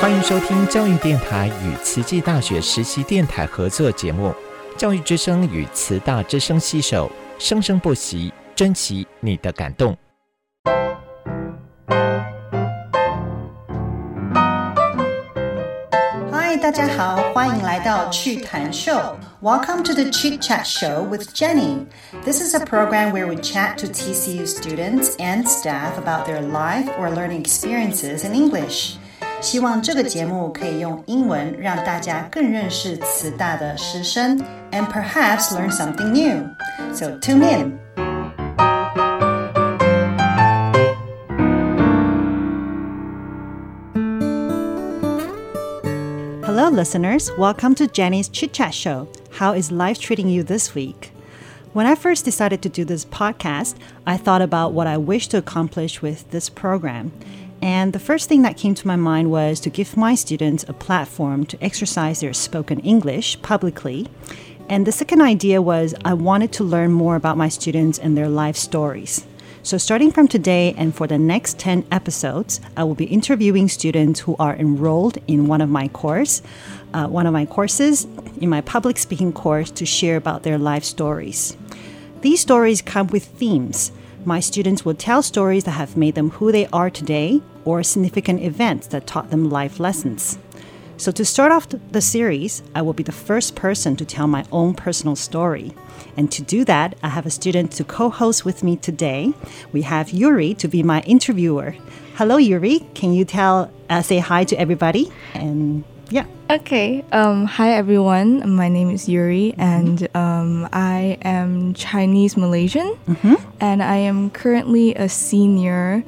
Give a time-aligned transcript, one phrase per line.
[0.00, 4.28] 欢迎收听教育电台与慈济大学实习电台合作节目
[4.78, 9.94] 《教育之声》与慈大之声携手，生生不息，珍惜你的感动。
[16.32, 18.92] 嗨，大家好，欢迎来到趣谈秀。
[19.42, 21.84] Welcome to the Chit Chat Show with Jenny.
[22.24, 26.88] This is a program where we chat to TCU students and staff about their life
[26.98, 28.96] or learning experiences in English.
[29.41, 34.39] 希望这个节目可以用英文让大家更认识慈大的师生，
[34.71, 36.47] and perhaps learn something new.
[36.93, 37.79] So tune in.
[46.43, 47.29] Hello, listeners.
[47.37, 49.07] Welcome to Jenny's Chit Chat Show.
[49.39, 51.11] How is life treating you this week?
[51.73, 53.75] When I first decided to do this podcast,
[54.07, 57.11] I thought about what I wish to accomplish with this program.
[57.62, 60.72] And the first thing that came to my mind was to give my students a
[60.72, 64.08] platform to exercise their spoken English publicly.
[64.68, 68.28] And the second idea was I wanted to learn more about my students and their
[68.28, 69.26] life stories.
[69.62, 74.20] So, starting from today and for the next 10 episodes, I will be interviewing students
[74.20, 76.40] who are enrolled in one of my course,
[76.94, 78.06] uh, one of my courses
[78.40, 81.58] in my public speaking course to share about their life stories.
[82.22, 83.92] These stories come with themes.
[84.24, 88.42] My students will tell stories that have made them who they are today or significant
[88.42, 90.38] events that taught them life lessons.
[90.98, 94.44] So, to start off the series, I will be the first person to tell my
[94.52, 95.72] own personal story.
[96.18, 99.32] And to do that, I have a student to co host with me today.
[99.72, 101.74] We have Yuri to be my interviewer.
[102.16, 102.80] Hello, Yuri.
[102.92, 105.10] Can you tell, uh, say hi to everybody?
[105.32, 106.26] And yeah.
[106.50, 107.04] Okay.
[107.12, 108.50] Um, hi, everyone.
[108.50, 113.34] My name is Yuri, and um, I am Chinese Malaysian, Mm-hmm.
[113.60, 116.02] and I am currently a senior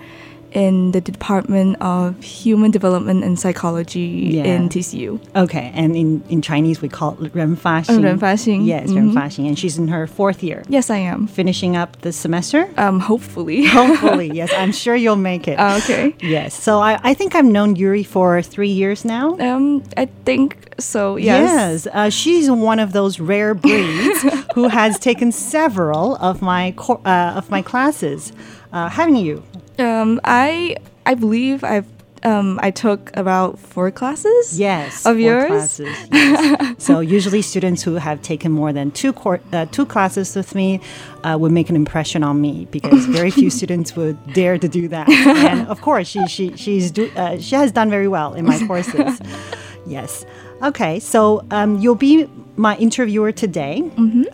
[0.54, 4.00] in the Department of Human Development and Psychology
[4.32, 4.44] yeah.
[4.44, 5.20] in TCU.
[5.34, 8.66] Okay, and in, in Chinese we call it Ren Fa oh, Xing.
[8.66, 9.46] Yes, mm-hmm.
[9.46, 10.62] And she's in her fourth year.
[10.68, 11.26] Yes, I am.
[11.26, 12.68] Finishing up the semester?
[12.76, 13.64] Um, hopefully.
[13.72, 14.52] hopefully, yes.
[14.56, 15.58] I'm sure you'll make it.
[15.58, 16.14] Uh, okay.
[16.20, 16.54] Yes.
[16.54, 19.38] So I, I think I've known Yuri for three years now.
[19.38, 21.84] Um, I think so, yes.
[21.84, 21.94] Yes.
[21.94, 24.22] Uh, she's one of those rare breeds
[24.54, 28.32] who has taken several of my, uh, of my classes.
[28.72, 29.42] Uh, haven't you?
[29.78, 31.86] Um, I I believe I've
[32.24, 34.58] um I took about four classes.
[34.58, 35.46] Yes, Of four yours?
[35.48, 36.74] Classes, yes.
[36.78, 39.12] so usually students who have taken more than two
[39.52, 40.80] uh, two classes with me
[41.24, 44.88] uh, would make an impression on me because very few students would dare to do
[44.88, 45.08] that.
[45.08, 48.58] And of course, she she she's do, uh, she has done very well in my
[48.66, 49.20] courses.
[49.86, 50.24] yes.
[50.62, 53.82] Okay, so um, you'll be my interviewer today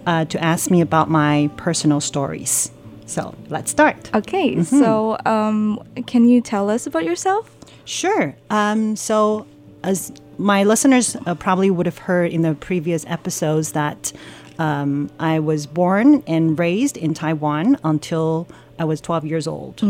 [0.07, 2.71] uh, to ask me about my personal stories.
[3.09, 4.15] So let's start.
[4.15, 4.55] Okay.
[4.55, 4.79] Mm-hmm.
[4.79, 7.51] So um, can you tell us about yourself?
[7.85, 8.37] Sure.
[8.51, 9.47] Um, so,
[9.83, 14.13] as my listeners uh, probably would have heard in the previous episodes, that
[14.59, 18.47] um, I was born and raised in Taiwan until
[18.79, 19.81] I was 12 years old.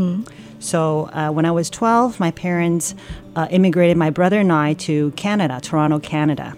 [0.60, 2.94] So, uh, when I was 12, my parents
[3.34, 6.56] uh, immigrated my brother and I to Canada, Toronto, Canada.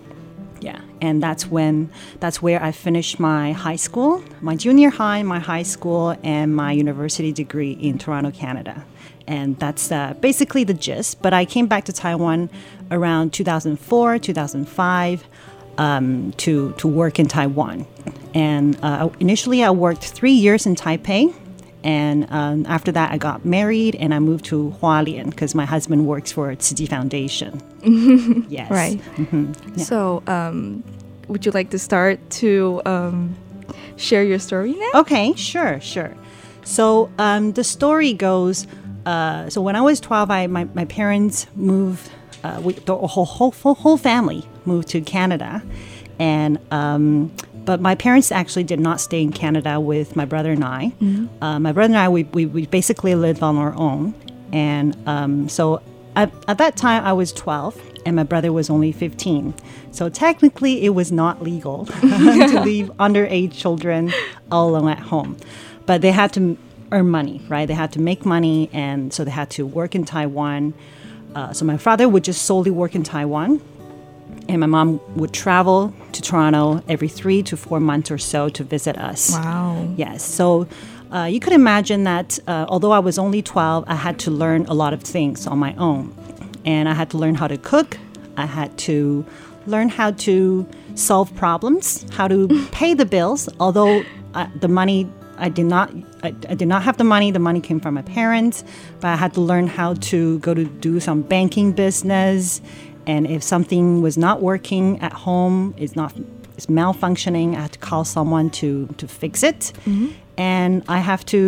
[1.00, 1.90] And that's when
[2.20, 6.72] that's where I finished my high school, my junior high, my high school, and my
[6.72, 8.84] university degree in Toronto, Canada.
[9.26, 11.22] And that's uh, basically the gist.
[11.22, 12.50] But I came back to Taiwan
[12.90, 15.24] around 2004, 2005
[15.78, 17.86] um, to to work in Taiwan.
[18.34, 21.34] And uh, initially, I worked three years in Taipei.
[21.82, 26.06] And um, after that, I got married and I moved to Hualien because my husband
[26.06, 27.60] works for Chi Foundation.
[28.48, 28.70] yes.
[28.70, 29.00] Right.
[29.78, 30.84] So um,
[31.28, 33.34] would you like to start to um,
[33.96, 35.00] share your story now?
[35.00, 36.14] Okay, sure, sure.
[36.64, 38.66] So um, the story goes
[39.06, 42.10] uh, so when I was 12, I, my, my parents moved,
[42.44, 45.62] uh, we, the whole, whole, whole whole family moved to Canada.
[46.18, 47.32] And, um,
[47.64, 50.92] but my parents actually did not stay in Canada with my brother and I.
[51.40, 54.14] Uh, my brother and I, we, we, we basically lived on our own.
[54.52, 55.82] And um, so
[56.16, 59.54] at, at that time, I was 12 and my brother was only 15.
[59.92, 64.12] So technically, it was not legal to leave underage children
[64.50, 65.36] all alone at home.
[65.86, 66.56] But they had to
[66.92, 67.66] earn money, right?
[67.66, 70.74] They had to make money, and so they had to work in Taiwan.
[71.34, 73.60] Uh, so my father would just solely work in Taiwan,
[74.48, 78.64] and my mom would travel to Toronto every three to four months or so to
[78.64, 79.32] visit us.
[79.32, 79.92] Wow.
[79.96, 80.24] Yes.
[80.24, 80.66] So
[81.12, 84.66] uh, you could imagine that uh, although I was only 12, I had to learn
[84.66, 86.14] a lot of things on my own.
[86.64, 87.98] And I had to learn how to cook,
[88.36, 89.24] I had to
[89.66, 94.04] learn how to solve problems, how to pay the bills, although
[94.34, 95.10] uh, the money.
[95.38, 95.90] I did not.
[96.22, 97.30] I, I did not have the money.
[97.30, 98.62] The money came from my parents,
[99.00, 102.60] but I had to learn how to go to do some banking business,
[103.10, 106.12] and if something was not working at home, it's not
[106.56, 109.72] is malfunctioning, I had to call someone to to fix it,
[110.38, 111.40] and I have to.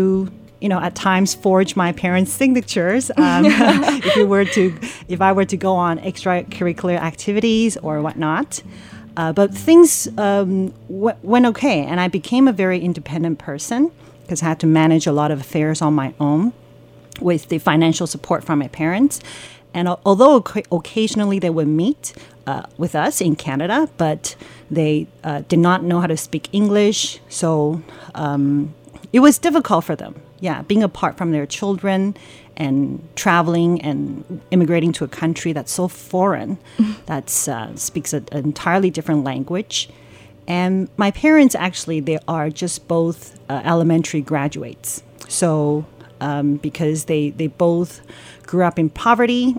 [0.64, 3.10] You know, at times forge my parents' signatures.
[3.16, 3.44] Um,
[4.08, 4.62] if we were to,
[5.08, 8.62] if I were to go on extracurricular activities or whatnot,
[9.16, 13.90] uh, but things um, w- went okay, and I became a very independent person
[14.22, 16.52] because I had to manage a lot of affairs on my own
[17.20, 19.20] with the financial support from my parents.
[19.74, 22.12] And al- although oc- occasionally they would meet
[22.46, 24.36] uh, with us in Canada, but
[24.70, 27.80] they uh, did not know how to speak English, so
[28.14, 28.74] um,
[29.12, 30.14] it was difficult for them.
[30.40, 32.16] Yeah, being apart from their children
[32.56, 36.58] and traveling and immigrating to a country that's so foreign,
[37.06, 39.88] that uh, speaks a- an entirely different language.
[40.48, 45.02] And my parents actually, they are just both uh, elementary graduates.
[45.28, 45.86] So,
[46.20, 48.00] um, because they, they both
[48.52, 49.56] grew up in poverty,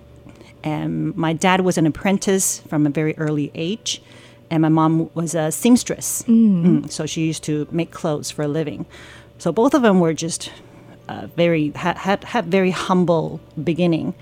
[0.64, 4.04] and my dad was an apprentice from a very early age,
[4.52, 6.22] and my mom was a seamstress.
[6.28, 8.86] Mm, so she used to make clothes for a living.
[9.40, 10.52] So both of them were just
[11.10, 13.40] uh, very had, had had very humble
[13.72, 14.14] beginning,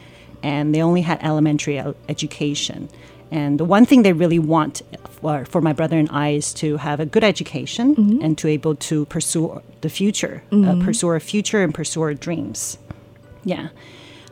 [0.42, 1.78] and they only had elementary
[2.08, 2.88] education.
[3.30, 4.84] And the one thing they really want
[5.20, 7.88] for, for my brother and I is to have a good education
[8.24, 12.78] and to able to pursue the future, uh, pursue our future and pursue our dreams.
[13.44, 13.68] Yeah.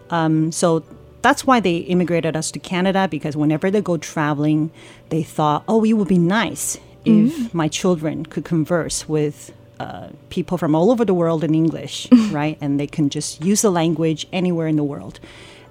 [0.09, 0.83] Um, so
[1.21, 4.71] that's why they immigrated us to Canada because whenever they go traveling,
[5.09, 10.57] they thought, oh, it would be nice if my children could converse with uh, people
[10.57, 12.57] from all over the world in English, right?
[12.61, 15.19] And they can just use the language anywhere in the world.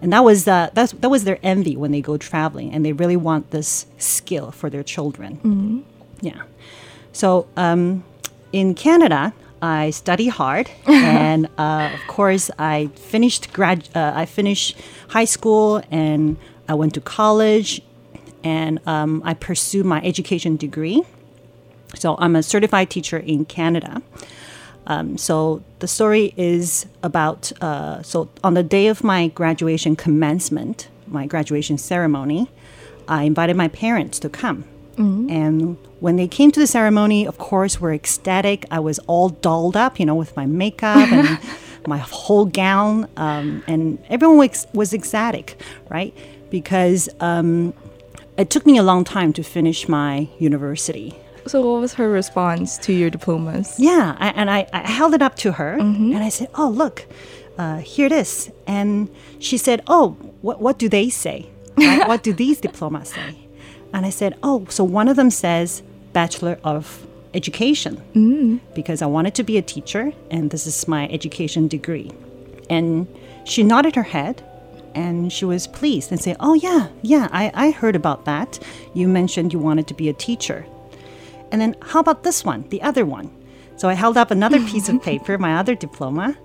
[0.01, 2.93] And that was uh, that's, that was their envy when they go traveling, and they
[2.93, 5.85] really want this skill for their children.
[6.21, 6.43] Yeah.
[7.13, 8.05] So um,
[8.53, 13.89] in Canada, I study hard, and uh, of course, I finished grad.
[13.95, 14.77] Uh, I finished
[15.09, 16.37] high school, and
[16.69, 17.83] I went to college,
[18.45, 21.03] and um, I pursued my education degree.
[21.95, 24.03] So I'm a certified teacher in Canada.
[24.87, 30.89] Um, so the story is about uh, so on the day of my graduation commencement,
[31.07, 32.51] my graduation ceremony,
[33.07, 34.65] I invited my parents to come.
[35.31, 38.65] And when they came to the ceremony, of course, we're ecstatic.
[38.71, 41.39] I was all dolled up, you know, with my makeup and
[41.87, 46.15] my whole gown, um, and everyone was, was ecstatic, right?
[46.51, 47.75] Because um,
[48.37, 51.19] it took me a long time to finish my university.
[51.47, 53.75] So, what was her response to your diplomas?
[53.79, 57.07] Yeah, I, and I, I held it up to her and I said, "Oh, look,
[57.57, 59.09] uh, here it is." And
[59.39, 60.11] she said, "Oh,
[60.43, 61.49] what what do they say?
[61.79, 62.07] Right?
[62.07, 63.49] what do these diplomas say?"
[63.95, 65.83] And I said, "Oh, so one of them says
[66.13, 68.61] Bachelor of Education mm.
[68.75, 72.11] because I wanted to be a teacher, and this is my education degree."
[72.71, 73.07] And
[73.45, 74.43] she nodded her head.
[74.95, 78.59] And she was pleased and said, Oh, yeah, yeah, I, I heard about that.
[78.95, 80.67] You mentioned you wanted to be a teacher.
[81.53, 83.31] And then how about this one, the other one?
[83.77, 86.37] So I held up another piece of paper, my other diploma,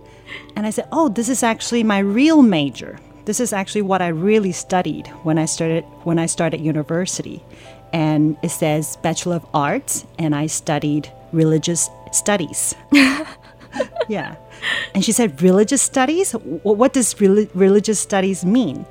[0.56, 3.00] and I said, "Oh, this is actually my real major.
[3.26, 7.44] This is actually what I really studied when I started when I started university."
[7.93, 12.75] And it says Bachelor of Arts, and I studied religious studies.
[14.09, 14.37] yeah.
[14.95, 16.33] And she said, "Religious studies?
[16.33, 18.85] Wh- What does reli- religious studies mean?"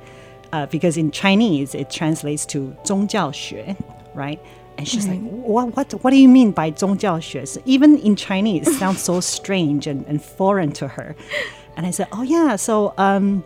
[0.52, 3.76] Uh, because in Chinese it translates to 宗教学,
[4.14, 4.38] right?
[4.78, 7.44] And she's like, what, what, what do you mean by 宗教学?
[7.44, 11.14] So even in Chinese, it sounds so strange and, and foreign to her.
[11.76, 12.54] And I said, oh, yeah.
[12.56, 13.42] So um,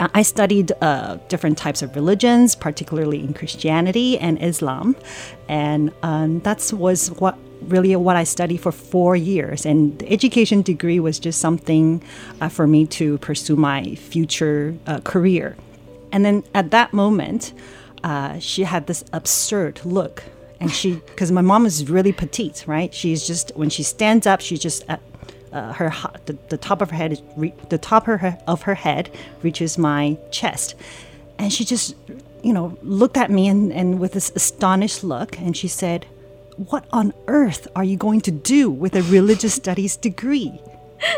[0.00, 4.96] I studied uh, different types of religions, particularly in Christianity and Islam.
[5.48, 7.38] And um, that was what
[7.68, 9.64] really what I studied for four years.
[9.64, 12.02] And the education degree was just something
[12.40, 15.56] uh, for me to pursue my future uh, career.
[16.12, 17.52] And then at that moment,
[18.02, 20.22] uh, she had this absurd look.
[20.60, 22.94] And she, because my mom is really petite, right?
[22.94, 25.00] She's just, when she stands up, she's just at
[25.54, 25.90] uh, her,
[26.26, 29.10] the, the top of her head, is re- the top of her, of her head
[29.42, 30.74] reaches my chest.
[31.38, 31.96] And she just,
[32.42, 36.06] you know, looked at me and, and with this astonished look, and she said,
[36.56, 40.60] What on earth are you going to do with a religious studies degree?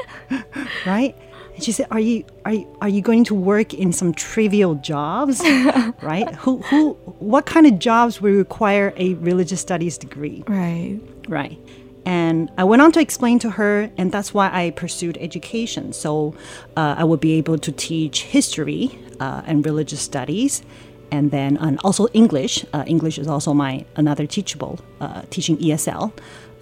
[0.87, 1.15] right?
[1.55, 4.75] And she said, "Are you are you, are you going to work in some trivial
[4.77, 5.41] jobs,
[6.03, 6.35] right?
[6.37, 11.01] Who who what kind of jobs will require a religious studies degree, Right.
[11.29, 11.59] right?"
[12.07, 15.93] And I went on to explain to her, and that's why I pursued education.
[15.93, 16.35] So
[16.77, 20.63] uh, I would be able to teach history uh, and religious studies,
[21.11, 22.65] and then and also English.
[22.73, 26.13] Uh, English is also my another teachable uh, teaching ESL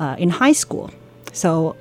[0.01, 0.91] uh, in high school.
[1.35, 1.77] So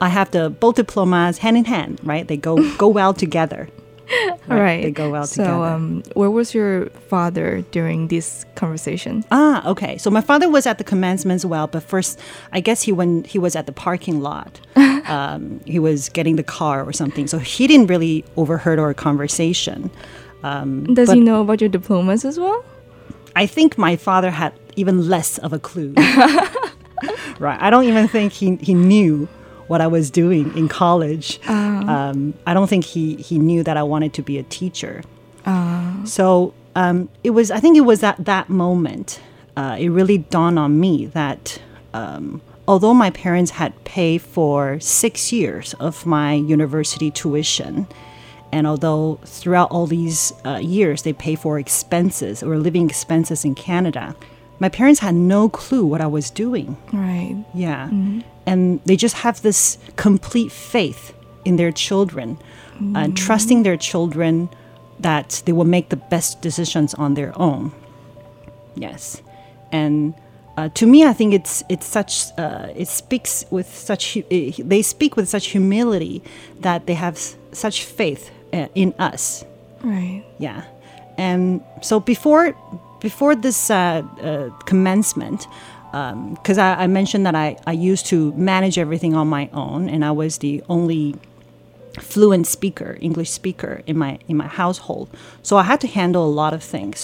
[0.00, 2.26] I have the both diplomas hand in hand, right?
[2.28, 3.68] They go go well together.
[4.50, 4.82] All right.
[4.82, 5.64] They go well so, together.
[5.64, 9.24] um, where was your father during this conversation?
[9.30, 9.98] Ah, okay.
[9.98, 12.20] So my father was at the commencement as well, but first,
[12.52, 13.26] I guess he went.
[13.26, 14.60] He was at the parking lot.
[14.76, 19.90] um, he was getting the car or something, so he didn't really overheard our conversation.
[20.42, 22.64] Um, Does he know about your diplomas as well?
[23.34, 25.92] I think my father had even less of a clue.
[27.38, 27.60] right.
[27.60, 29.28] I don't even think he, he knew
[29.68, 31.40] what I was doing in college.
[31.88, 35.02] Um, I don't think he, he knew that I wanted to be a teacher.
[36.06, 39.20] So um, it was, I think it was at that moment,
[39.56, 41.60] uh, it really dawned on me that
[41.94, 47.86] um, although my parents had paid for six years of my university tuition,
[48.52, 53.54] and although throughout all these uh, years they pay for expenses or living expenses in
[53.54, 54.14] Canada,
[54.58, 56.76] my parents had no clue what I was doing.
[56.92, 57.36] Right.
[57.54, 57.90] Yeah.
[58.46, 61.12] And they just have this complete faith
[61.44, 62.38] in their children
[62.94, 64.48] and trusting their children
[65.00, 67.72] that they will make the best decisions on their own.
[68.74, 69.22] Yes.
[69.72, 70.14] And
[70.56, 74.82] uh, to me, I think it's it's such uh, it speaks with such eh, they
[74.82, 76.22] speak with such humility
[76.60, 79.44] that they have s- such faith uh, in us.
[79.82, 80.24] Right.
[80.38, 80.64] Yeah,
[81.18, 82.54] and so before
[83.08, 85.40] before this uh, uh, commencement,
[86.36, 90.04] because I, I mentioned that I, I used to manage everything on my own, and
[90.04, 91.14] I was the only
[92.12, 95.06] fluent speaker, English speaker in my in my household.
[95.48, 96.98] So I had to handle a lot of things.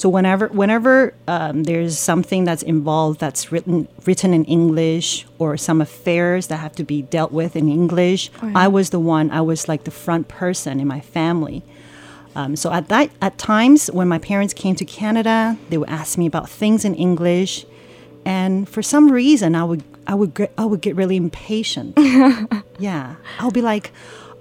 [0.00, 0.94] So whenever whenever
[1.34, 6.74] um, there's something that's involved that's written written in English or some affairs that have
[6.80, 8.30] to be dealt with in English,
[8.64, 9.26] I was the one.
[9.40, 11.62] I was like the front person in my family.
[12.36, 16.18] Um, so at that at times when my parents came to Canada, they would ask
[16.18, 17.64] me about things in English,
[18.26, 21.94] and for some reason I would I would get, I would get really impatient.
[22.78, 23.90] yeah, I'll be like,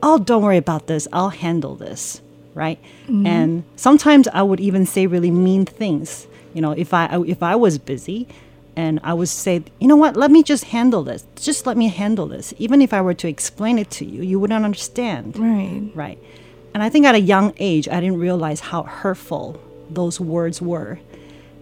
[0.03, 1.07] "Oh, don't worry about this.
[1.13, 2.21] I'll handle this."
[2.53, 2.79] Right?
[3.07, 6.27] And sometimes I would even say really mean things.
[6.53, 8.27] You know, if I if I was busy,
[8.75, 10.17] and I would say, "You know what?
[10.17, 11.25] Let me just handle this.
[11.37, 12.53] Just let me handle this.
[12.57, 15.81] Even if I were to explain it to you, you wouldn't understand." Right.
[15.95, 16.19] Right.
[16.75, 19.57] And I think at a young age, I didn't realize how hurtful
[19.89, 20.99] those words were.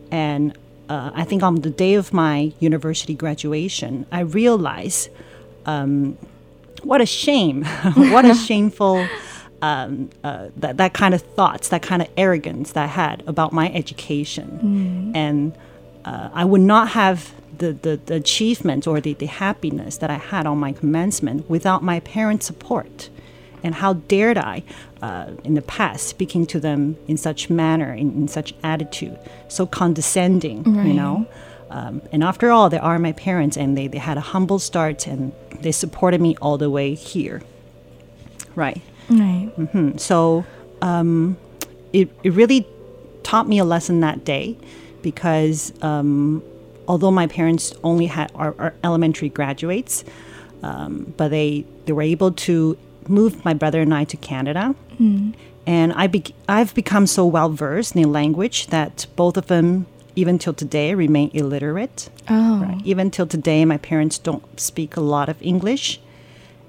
[0.10, 0.58] And
[0.89, 5.12] uh, I think on the day of my university graduation, I realized
[5.67, 6.17] um,
[6.82, 7.63] what a shame,
[7.96, 9.08] what a shameful.
[9.62, 13.53] Um, uh, that, that kind of thoughts, that kind of arrogance that I had about
[13.53, 15.13] my education.
[15.15, 15.55] And
[16.03, 20.17] uh, I would not have the, the, the achievement or the, the happiness that I
[20.17, 23.10] had on my commencement without my parents' support.
[23.63, 24.63] And how dared I,
[25.01, 29.17] uh, in the past, speaking to them in such manner, in, in such attitude,
[29.48, 31.25] so condescending, you know?
[31.70, 35.08] Um, and after all, they are my parents, and they, they had a humble start,
[35.08, 37.41] and they supported me all the way here.
[38.55, 38.82] Right.
[39.10, 39.50] Right.
[39.72, 39.98] Hmm.
[39.98, 40.46] So
[40.82, 41.38] um,
[41.91, 42.67] it, it really
[43.24, 44.58] taught me a lesson that day
[45.01, 46.43] because um,
[46.88, 50.03] although my parents only had are, are elementary graduates,
[50.62, 52.77] um, but they they were able to
[53.10, 54.75] move my brother and I to Canada,
[55.65, 59.86] and I be- I've become so well versed in the language that both of them,
[60.15, 62.10] even till today, remain illiterate.
[62.29, 62.60] Oh.
[62.62, 62.81] Right.
[62.83, 66.00] Even till today, my parents don't speak a lot of English,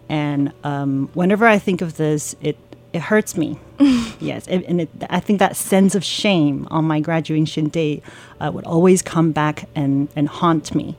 [0.08, 2.56] and um, whenever I think of this, it
[2.92, 3.58] it hurts me.
[4.20, 8.02] yes, and and it, I think that sense of shame on my graduation day
[8.40, 10.96] uh, would always come back and and haunt me.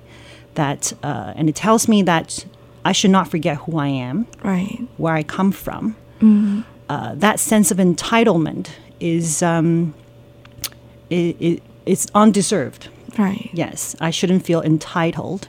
[0.55, 2.45] That uh, and it tells me that
[2.85, 4.79] I should not forget who I am, Right.
[4.97, 5.95] where I come from.
[6.87, 9.93] Uh, that sense of entitlement is um,
[11.09, 12.89] it, it, it's undeserved.
[13.17, 13.49] Right.
[13.53, 15.47] Yes, I shouldn't feel entitled,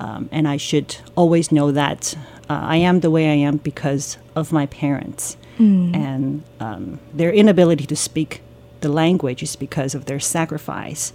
[0.00, 2.14] um, and I should always know that
[2.48, 7.84] uh, I am the way I am because of my parents, and um, their inability
[7.86, 8.40] to speak
[8.80, 11.12] the language is because of their sacrifice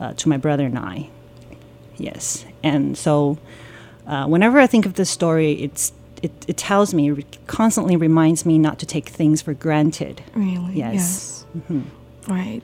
[0.00, 1.08] uh, to my brother and I.
[1.96, 3.38] Yes, and so
[4.06, 8.46] uh, whenever I think of this story, it's it, it tells me, it constantly reminds
[8.46, 10.22] me not to take things for granted.
[10.34, 10.74] Really?
[10.74, 11.44] Yes.
[11.68, 11.82] Yes.
[12.26, 12.62] Right.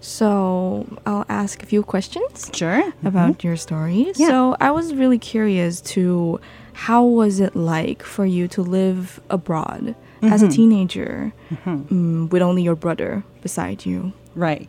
[0.00, 2.82] So I'll ask a few questions Sure.
[3.04, 4.06] about your story.
[4.08, 4.20] Mm-hmm.
[4.22, 4.28] Yeah.
[4.28, 6.40] So I was really curious to
[6.72, 10.54] how was it like for you to live abroad as a Mm-hmm.
[10.54, 11.32] teenager
[11.66, 14.12] mm, with only your brother beside you?
[14.34, 14.68] Right.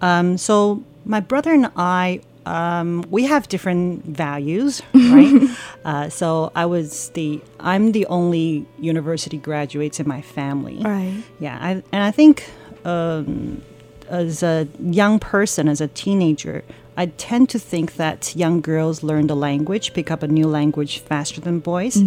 [0.00, 5.50] Um, so my brother and I, um, we have different values, right?
[5.84, 10.78] uh, so I was the, I'm the only university graduates in my family.
[10.80, 11.22] Right.
[11.40, 12.48] Yeah, I, and I think
[12.84, 13.62] um,
[14.08, 16.62] as a young person, as a teenager,
[16.96, 21.00] I tend to think that young girls learn the language, pick up a new language
[21.00, 22.02] faster than boys.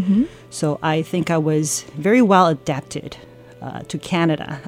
[0.50, 3.18] So I think I was very well adapted
[3.62, 4.60] uh, to Canada,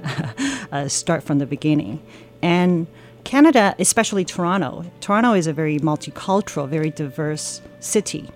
[0.71, 2.01] uh, start from the beginning.
[2.43, 2.85] And
[3.23, 8.29] Canada, especially Toronto, Toronto is a very multicultural, very diverse city.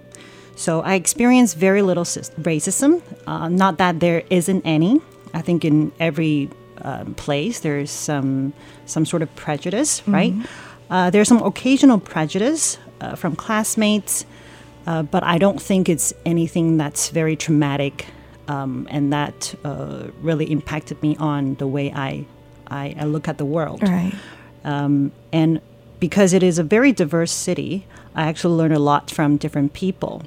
[0.56, 3.02] So I experienced very little racism.
[3.28, 5.02] Uh, not that there isn't any.
[5.34, 6.50] I think in every
[6.82, 8.54] um, place there's some
[8.86, 10.34] some sort of prejudice, right?
[10.90, 14.26] Uh, there's some occasional prejudice uh, from classmates,
[14.88, 18.06] uh, but I don't think it's anything that's very traumatic,
[18.48, 22.26] um, and that uh, really impacted me on the way I
[22.68, 23.82] I, I look at the world.
[23.84, 24.14] Right.
[24.66, 25.62] Um, and
[26.00, 30.20] because it is a very diverse city, I actually learned a lot from different people.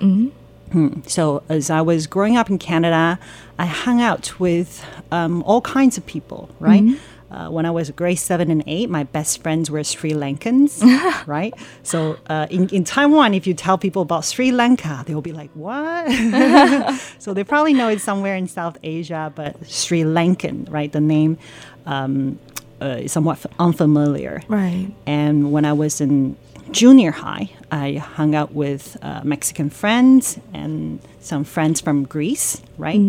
[0.73, 1.01] Hmm.
[1.07, 3.19] So, as I was growing up in Canada,
[3.59, 6.83] I hung out with um, all kinds of people, right?
[7.31, 10.83] Uh, when I was grade seven and eight, my best friends were Sri Lankans,
[11.27, 11.53] right?
[11.83, 15.51] So, uh, in, in Taiwan, if you tell people about Sri Lanka, they'll be like,
[15.53, 16.11] what?
[17.19, 20.91] so, they probably know it's somewhere in South Asia, but Sri Lankan, right?
[20.91, 21.37] The name
[21.85, 22.39] um,
[22.81, 24.43] uh, somewhat unfamiliar.
[24.49, 24.89] Right.
[25.07, 26.37] And when I was in
[26.71, 33.01] junior high, I hung out with uh, Mexican friends and some friends from Greece, right?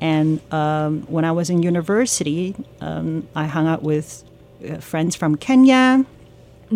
[0.00, 4.24] And um, when I was in university, um, I hung out with
[4.68, 6.04] uh, friends from Kenya.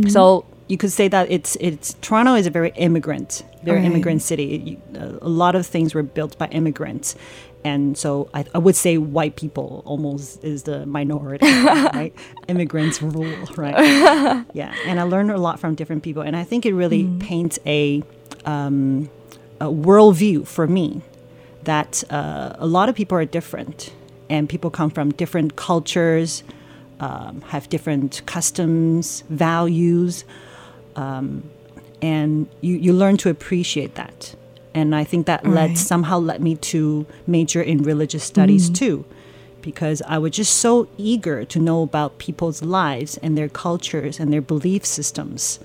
[0.09, 3.87] So you could say that it's it's Toronto is a very immigrant, very Right.
[3.91, 4.79] immigrant city.
[4.95, 7.17] You- a lot of things were built by immigrants,
[7.65, 12.15] and so I, I would say white people almost is the minority, right?
[12.49, 13.77] Immigrants rule, right?
[14.55, 17.59] yeah, and I learned a lot from different people, and I think it really paints
[17.67, 18.03] a
[18.45, 19.11] um,
[19.61, 21.03] a worldview for me
[21.65, 23.93] that uh, a lot of people are different,
[24.31, 26.43] and people come from different cultures,
[27.01, 30.25] um, have different customs, values,
[30.97, 31.49] um,
[32.01, 34.35] and you, you learn to appreciate that.
[34.75, 35.79] And I think that led Right.
[35.79, 39.05] somehow led me to major in religious studies too,
[39.63, 44.33] because I was just so eager to know about people's lives and their cultures and
[44.33, 45.59] their belief systems.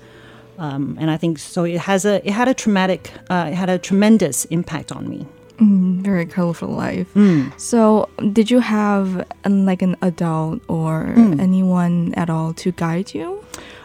[0.58, 1.64] Um, and I think so.
[1.64, 5.26] It has a it had a traumatic uh, it had a tremendous impact on me.
[5.58, 7.08] Mm, very colorful life.
[7.56, 13.42] So, did you have um, like an adult or anyone at all to guide you?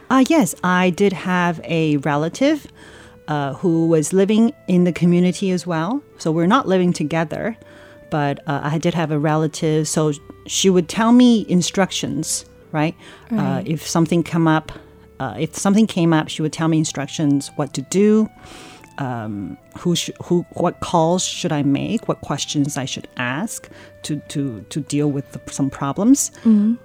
[0.10, 2.68] Uh, yes, I did have a relative
[3.32, 6.04] uh, who was living in the community as well.
[6.18, 7.56] So we're not living together,
[8.10, 9.88] but uh, I did have a relative.
[9.88, 10.12] So
[10.48, 12.96] she would tell me instructions, right?
[13.32, 14.68] Uh, if something come up,
[15.22, 18.30] uh, if something came up, she would tell me instructions what to do.
[18.98, 22.10] Um, who sh- who what calls should I make?
[22.10, 23.70] What questions I should ask
[24.04, 24.42] to to
[24.74, 26.32] to deal with the, some problems?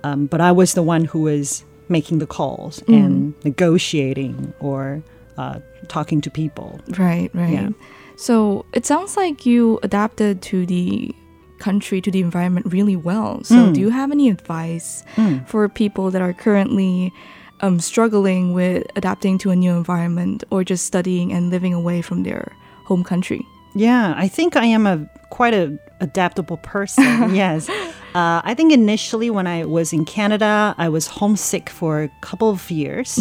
[0.04, 5.02] Um, but I was the one who was making the calls and negotiating or
[5.38, 6.80] uh, talking to people.
[6.98, 7.52] Right, right.
[7.52, 7.68] Yeah.
[8.16, 11.14] So, it sounds like you adapted to the
[11.58, 13.44] country, to the environment really well.
[13.44, 15.04] So, do you have any advice
[15.46, 17.12] for people that are currently
[17.60, 22.22] um, struggling with adapting to a new environment or just studying and living away from
[22.22, 22.52] their
[22.84, 23.44] home country?
[23.74, 27.04] Yeah, I think I am a quite a adaptable person.
[27.34, 32.10] yes, uh, I think initially when I was in Canada, I was homesick for a
[32.22, 33.18] couple of years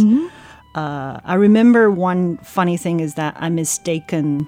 [0.74, 4.46] Uh, I remember one funny thing is that I mistaken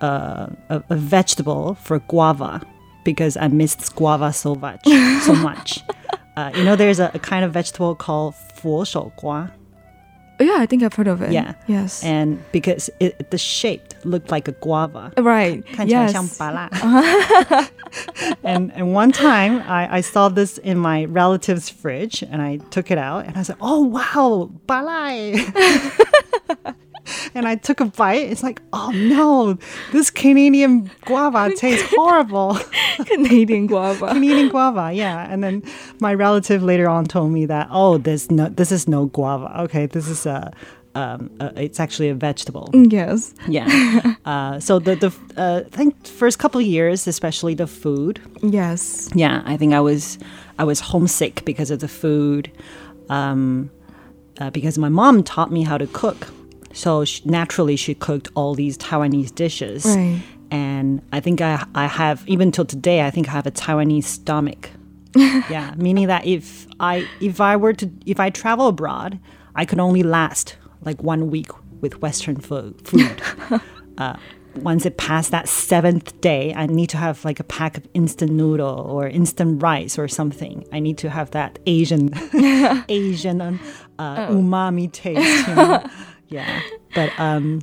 [0.00, 2.62] uh, a, a vegetable for guava
[3.04, 4.84] because I missed guava so much.
[5.22, 5.82] so much.
[6.36, 9.50] Uh, you know, there's a, a kind of vegetable called 佛手瓜.
[10.43, 11.31] Yeah, I think I've heard of it.
[11.31, 11.53] Yeah.
[11.67, 12.03] Yes.
[12.03, 15.13] And because it, the shape looked like a guava.
[15.17, 15.63] Right.
[15.89, 16.13] yes.
[18.43, 22.91] and, and one time I, I saw this in my relative's fridge and I took
[22.91, 25.39] it out and I said, oh, wow, balai.
[27.35, 28.29] and I took a bite.
[28.29, 29.57] It's like, "Oh no,
[29.91, 32.57] this Canadian guava tastes horrible."
[33.05, 34.07] Canadian guava.
[34.07, 35.27] Canadian guava, yeah.
[35.31, 35.63] And then
[35.99, 39.61] my relative later on told me that, "Oh, this no, this is no guava.
[39.63, 40.51] Okay, this is a."
[40.95, 42.69] Um, uh, it's actually a vegetable.
[42.71, 43.33] yes.
[43.47, 44.13] Yeah.
[44.25, 48.21] uh, so the the uh, I think first couple of years, especially the food.
[48.43, 49.09] Yes.
[49.15, 50.19] Yeah, I think I was
[50.59, 52.51] I was homesick because of the food,
[53.09, 53.71] um,
[54.39, 56.27] uh, because my mom taught me how to cook.
[56.73, 60.21] So sh naturally, she cooked all these Taiwanese dishes, Right.
[60.51, 64.05] and I think I I have even till today I think I have a Taiwanese
[64.05, 64.69] stomach.
[65.15, 69.19] yeah, meaning that if I if I were to if I travel abroad,
[69.55, 71.49] I could only last like one week
[71.81, 72.75] with Western food.
[72.87, 73.21] food.
[73.97, 74.15] uh,
[74.55, 78.31] once it passed that seventh day, I need to have like a pack of instant
[78.31, 80.63] noodle or instant rice or something.
[80.71, 82.09] I need to have that Asian
[82.89, 83.41] Asian
[83.99, 85.47] uh, umami taste.
[85.47, 85.83] You know?
[86.33, 86.61] Yeah,
[86.97, 87.61] but um,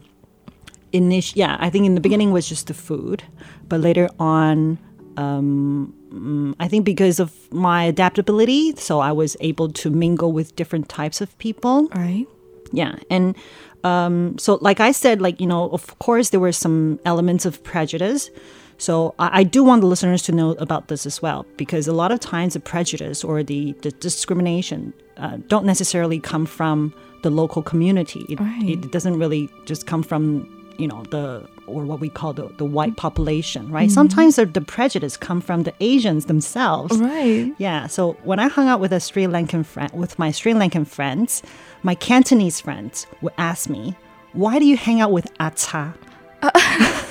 [0.92, 3.22] init- yeah, I think in the beginning was just the food,
[3.68, 4.78] but later on,
[5.16, 10.54] um, mm, I think because of my adaptability, so I was able to mingle with
[10.56, 11.88] different types of people.
[11.94, 12.26] Right.
[12.72, 13.34] Yeah, and
[13.82, 17.62] um, so like I said, like you know, of course there were some elements of
[17.72, 18.30] prejudice.
[18.78, 21.92] So I, I do want the listeners to know about this as well, because a
[21.92, 27.30] lot of times the prejudice or the, the discrimination uh, don't necessarily come from the
[27.30, 28.26] local community.
[28.28, 28.68] It, Right.
[28.68, 32.64] it doesn't really just come from you know the or what we call the, the
[32.64, 32.96] white mm-hmm.
[32.96, 33.88] population, right?
[33.88, 33.94] Mm-hmm.
[33.94, 36.98] Sometimes the, the prejudice come from the Asians themselves.
[36.98, 37.54] Right.
[37.58, 37.86] Yeah.
[37.86, 41.42] So when I hung out with a Sri Lankan friend, with my Sri Lankan friends,
[41.82, 43.94] my Cantonese friends would ask me,
[44.32, 45.94] "Why do you hang out with Ata?"
[46.42, 46.50] Uh.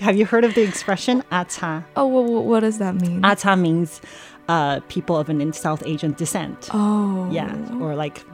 [0.00, 1.84] Have you heard of the expression Ata?
[1.94, 3.22] Oh, what, what does that mean?
[3.22, 4.00] Ata means
[4.48, 6.70] uh, people of an South Asian descent.
[6.72, 7.28] oh.
[7.30, 8.24] Yeah, or like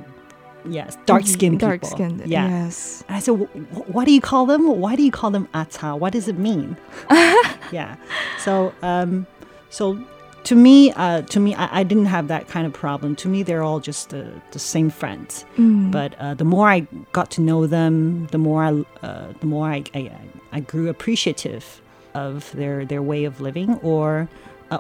[0.69, 1.69] yes, dark skinned people.
[1.69, 2.23] Dark skinned.
[2.27, 2.49] Yeah.
[2.49, 3.05] Yes.
[3.09, 4.67] And I said, "Wh- wh- what do you call them?
[4.81, 5.97] Why do you call them ata?
[5.97, 6.77] What does it mean?
[7.73, 7.97] yeah.
[8.39, 9.27] So, um,
[9.71, 9.99] so
[10.45, 13.17] to me, uh, to me, I, I didn't have that kind of problem.
[13.17, 15.45] To me, they're all just the, the same friends.
[15.91, 16.81] But uh, the more I
[17.13, 20.13] got to know them, the more I, uh, the more I, I,
[20.53, 21.81] I grew appreciative
[22.15, 24.29] of their their way of living or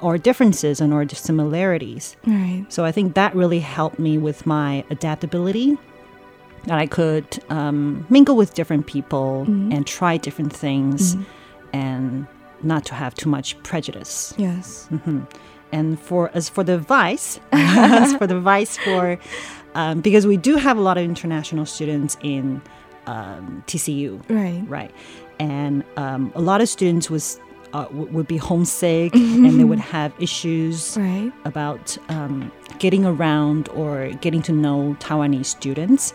[0.02, 2.16] or differences and or similarities.
[2.26, 2.64] Right.
[2.68, 5.76] So I think that really helped me with my adaptability.
[6.64, 11.16] That I could um, mingle with different people and try different things,
[11.72, 12.26] and
[12.64, 14.34] not to have too much prejudice.
[14.36, 14.88] Yes.
[15.72, 19.16] And for as for the advice, as for the advice for
[19.76, 22.60] um, because we do have a lot of international students in
[23.06, 24.64] um, TCU, Right.
[24.66, 24.90] right?
[25.38, 27.38] And um, a lot of students was
[27.72, 31.32] uh, w- would be homesick and they would have issues Right.
[31.44, 36.14] about um, getting around or getting to know Taiwanese students.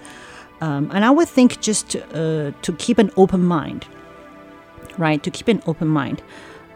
[0.62, 3.86] Um, and I would think just to, uh, to keep an open mind,
[4.98, 5.22] right?
[5.24, 6.22] To keep an open mind.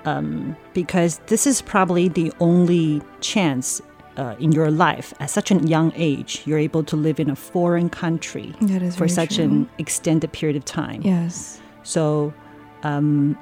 [0.06, 3.82] Um, because this is probably the only chance
[4.18, 7.36] uh, in your life at such a young age you're able to live in a
[7.36, 9.44] foreign country That is for such true.
[9.46, 11.02] an extended period of time.
[11.02, 11.60] Yes.
[11.84, 12.34] So,
[12.84, 13.36] um,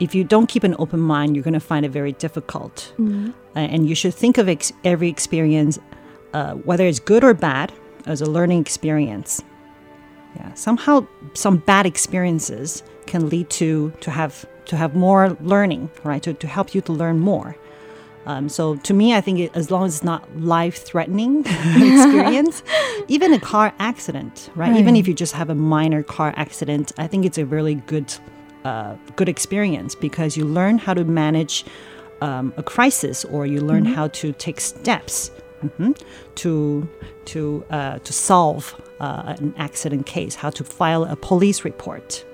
[0.00, 2.92] if you don't keep an open mind, you're going to find it very difficult.
[3.54, 5.78] Uh, and you should think of ex- every experience,
[6.32, 7.72] uh, whether it's good or bad,
[8.06, 9.42] as a learning experience.
[10.36, 16.22] Yeah, somehow some bad experiences can lead to to have to have more learning, right?
[16.22, 17.56] To, to help you to learn more.
[18.26, 22.62] Um, so to me, I think it, as long as it's not life-threatening experience,
[23.08, 24.76] even a car accident, right?
[24.76, 28.14] Even if you just have a minor car accident, I think it's a really good,
[28.64, 31.64] uh, good experience because you learn how to manage
[32.20, 35.30] um, a crisis, or you learn how to take steps
[35.62, 35.98] mhm,
[36.36, 36.88] to
[37.26, 42.24] to uh, to solve uh, an accident case, how to file a police report.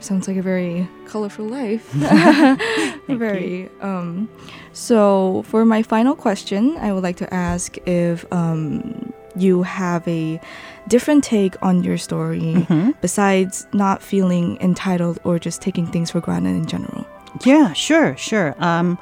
[0.00, 1.90] Sounds like a very colorful life.
[3.08, 3.70] very.
[3.80, 4.28] Um,
[4.72, 9.03] so, for my final question, I would like to ask if um,
[9.36, 10.40] you have a
[10.88, 12.90] different take on your story Mm-hmm.
[13.00, 17.06] besides not feeling entitled or just taking things for granted in general.
[17.44, 18.54] Yeah, sure, sure.
[18.58, 18.98] Um,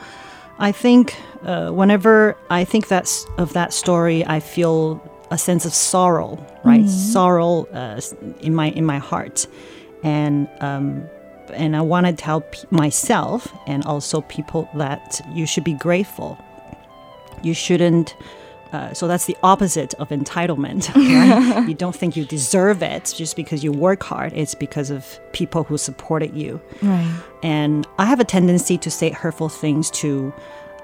[0.58, 1.14] I think
[1.44, 6.88] uh, whenever I think that's of that story, I feel a sense of sorrow, right?
[6.88, 8.00] Sorrow uh,
[8.40, 9.46] in my in my heart,
[10.02, 11.04] and um,
[11.52, 16.38] and I want to tell p- myself and also people that you should be grateful.
[17.42, 18.14] You shouldn't.
[18.72, 20.88] Uh, so that's the opposite of entitlement.
[20.96, 21.68] Right?
[21.68, 24.32] you don't think you deserve it just because you work hard.
[24.34, 27.12] It's because of people who supported you Right.
[27.42, 30.32] and I have a tendency to say hurtful things to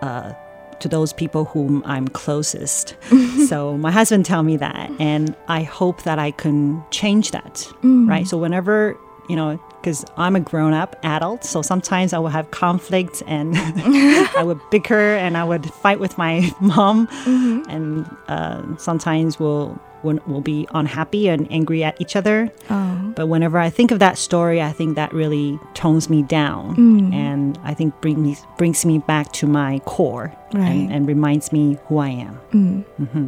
[0.03, 0.33] uh,
[0.81, 2.95] to those people whom I'm closest.
[3.49, 7.67] so my husband tell me that, and I hope that I can change that.
[7.83, 8.27] Right.
[8.29, 8.97] So whenever
[9.29, 13.55] you know, because I'm a grown up adult, so sometimes I will have conflicts and
[14.37, 17.71] I would bicker and I would fight with my mom, mm-hmm.
[17.71, 19.79] and uh, sometimes we'll.
[20.05, 22.53] We'll be unhappy and angry at each other.
[22.71, 23.13] Oh.
[23.17, 27.13] But whenever I think of that story, I think that really tones me down, mm.
[27.13, 30.69] and I think brings me brings me back to my core Right.
[30.69, 32.41] and, and reminds me who I am.
[32.53, 32.85] Mm.
[33.01, 33.27] Mm-hmm.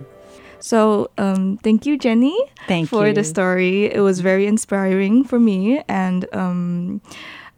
[0.60, 2.36] So, um, thank you, Jenny,
[2.68, 3.12] Thank for you.
[3.14, 3.86] the story.
[3.86, 7.00] It was very inspiring for me, and um,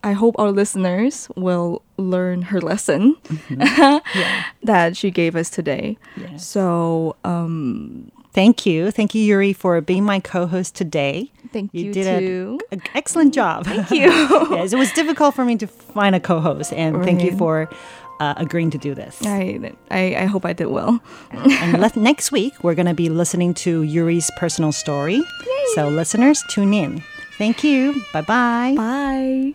[0.04, 3.16] I hope our listeners will learn her lesson
[4.62, 5.98] that she gave us today.
[6.16, 6.36] Yeah.
[6.36, 11.30] So, um, Thank you, thank you, Yuri, for being my co-host today.
[11.52, 12.62] thank you, You did.
[12.72, 13.66] An excellent job.
[13.66, 14.08] Thank you.
[14.50, 17.68] yes, it was difficult for me to find a co-host, and thank you for
[18.20, 19.20] uh, agreeing to do this.
[19.24, 21.00] I, I, I hope I did well.
[21.30, 25.22] and let, next week we're going to be listening to Yuri's personal story.
[25.74, 27.02] So listeners, tune in.
[27.38, 28.02] Thank you.
[28.12, 28.74] Bye bye.
[28.76, 29.54] Bye.